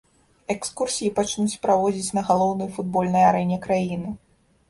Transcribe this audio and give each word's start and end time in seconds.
Экскурсіі 0.53 1.09
пачнуць 1.19 1.59
праводзіць 1.65 2.15
на 2.19 2.23
галоўнай 2.29 2.69
футбольнай 2.77 3.23
арэне 3.31 3.57
краіны. 3.67 4.09